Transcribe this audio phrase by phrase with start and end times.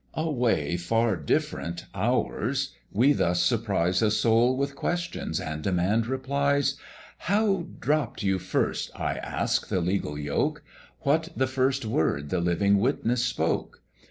[0.15, 6.75] "A way far different ours we thus surprise A soul with questions, and demand replies:
[7.19, 10.63] 'How dropp'd you first,' I ask, 'the legal Yoke?
[11.01, 13.83] What the first word the living Witness spoke?